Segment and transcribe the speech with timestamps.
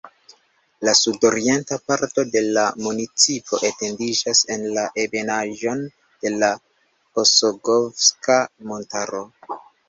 [0.87, 5.85] La sudorienta parto de la municipo etendiĝas en la ebenaĵon
[6.25, 6.51] de la
[7.27, 8.41] Osogovska
[8.73, 9.23] Montaro.